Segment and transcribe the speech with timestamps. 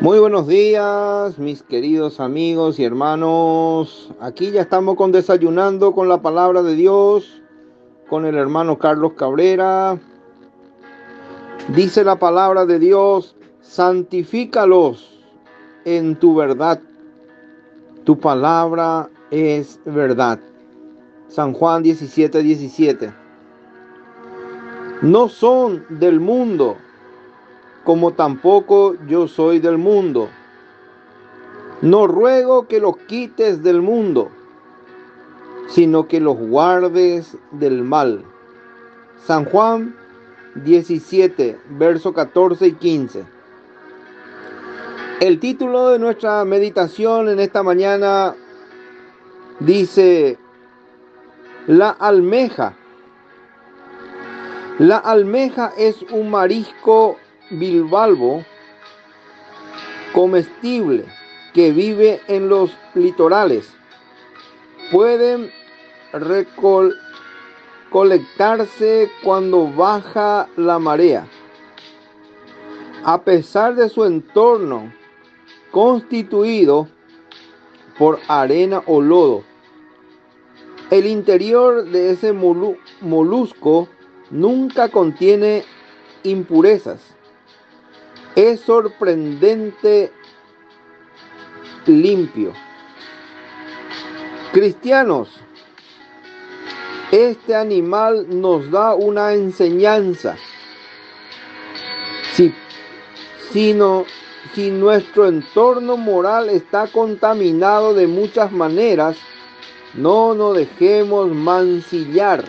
[0.00, 4.12] Muy buenos días, mis queridos amigos y hermanos.
[4.20, 7.42] Aquí ya estamos con desayunando con la palabra de Dios,
[8.08, 9.98] con el hermano Carlos Cabrera.
[11.74, 15.18] Dice la palabra de Dios, santifícalos
[15.84, 16.80] en tu verdad.
[18.04, 20.38] Tu palabra es verdad.
[21.26, 23.12] San Juan 17, 17.
[25.02, 26.76] No son del mundo
[27.88, 30.28] como tampoco yo soy del mundo.
[31.80, 34.28] No ruego que los quites del mundo,
[35.68, 38.26] sino que los guardes del mal.
[39.24, 39.96] San Juan
[40.56, 43.24] 17, verso 14 y 15.
[45.20, 48.34] El título de nuestra meditación en esta mañana
[49.60, 50.36] dice,
[51.66, 52.76] la almeja.
[54.78, 57.16] La almeja es un marisco
[57.50, 58.44] bilbalbo
[60.12, 61.06] comestible
[61.52, 63.68] que vive en los litorales.
[64.90, 65.50] Pueden
[66.12, 71.26] recolectarse cuando baja la marea.
[73.04, 74.92] A pesar de su entorno
[75.70, 76.88] constituido
[77.98, 79.44] por arena o lodo,
[80.90, 83.88] el interior de ese molusco
[84.30, 85.64] nunca contiene
[86.22, 87.17] impurezas
[88.34, 90.12] es sorprendente
[91.86, 92.52] limpio.
[94.52, 95.28] Cristianos,
[97.10, 100.36] este animal nos da una enseñanza.
[102.34, 102.54] Si,
[103.50, 103.74] si,
[104.54, 109.16] si nuestro entorno moral está contaminado de muchas maneras,
[109.94, 112.44] no nos dejemos mancillar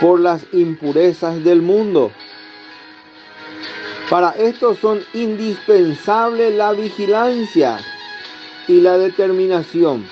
[0.00, 2.12] por las impurezas del mundo.
[4.10, 7.78] Para esto son indispensables la vigilancia
[8.66, 10.06] y la determinación.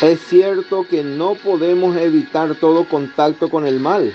[0.00, 4.14] Es cierto que no podemos evitar todo contacto con el mal.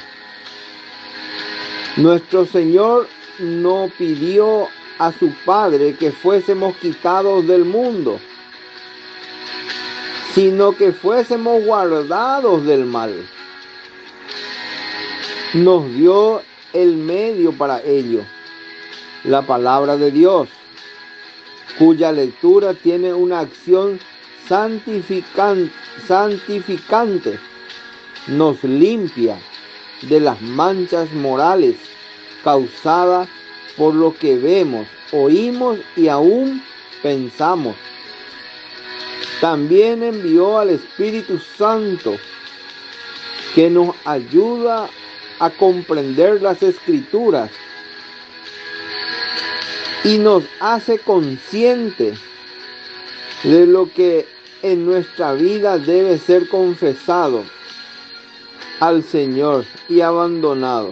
[1.97, 3.07] Nuestro Señor
[3.39, 4.67] no pidió
[4.97, 8.19] a su Padre que fuésemos quitados del mundo,
[10.33, 13.27] sino que fuésemos guardados del mal.
[15.53, 16.43] Nos dio
[16.73, 18.21] el medio para ello,
[19.23, 20.49] la palabra de Dios,
[21.77, 23.99] cuya lectura tiene una acción
[24.47, 25.71] santificante,
[26.07, 27.39] santificante
[28.27, 29.39] nos limpia
[30.03, 31.75] de las manchas morales
[32.43, 33.27] causadas
[33.77, 36.61] por lo que vemos, oímos y aún
[37.01, 37.75] pensamos.
[39.41, 42.17] También envió al Espíritu Santo
[43.55, 44.89] que nos ayuda
[45.39, 47.49] a comprender las escrituras
[50.03, 52.19] y nos hace conscientes
[53.43, 54.27] de lo que
[54.61, 57.43] en nuestra vida debe ser confesado
[58.79, 60.91] al Señor y abandonado.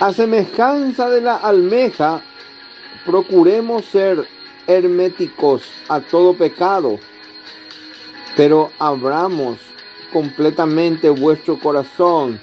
[0.00, 2.22] A semejanza de la almeja,
[3.04, 4.26] procuremos ser
[4.66, 6.98] herméticos a todo pecado,
[8.36, 9.58] pero abramos
[10.12, 12.40] completamente vuestro corazón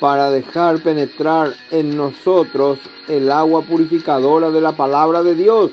[0.00, 5.70] para dejar penetrar en nosotros el agua purificadora de la palabra de Dios.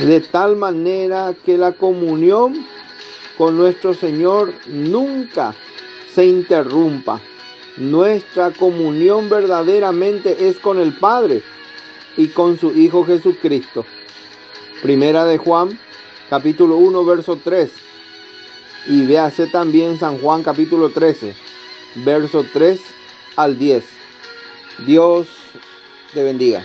[0.00, 2.66] De tal manera que la comunión
[3.36, 5.54] con nuestro Señor nunca
[6.14, 7.20] se interrumpa.
[7.76, 11.42] Nuestra comunión verdaderamente es con el Padre
[12.16, 13.84] y con su Hijo Jesucristo.
[14.82, 15.78] Primera de Juan,
[16.28, 17.70] capítulo 1, verso 3.
[18.86, 21.34] Y véase también San Juan capítulo 13,
[21.96, 22.80] verso 3
[23.36, 23.84] al 10.
[24.86, 25.28] Dios
[26.12, 26.64] te bendiga.